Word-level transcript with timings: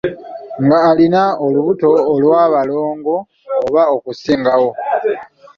Ng'alina 0.63 1.23
olubuto 1.45 1.89
olw'abalongo 2.13 3.15
oba 3.65 3.83
okusingawo 3.95 4.69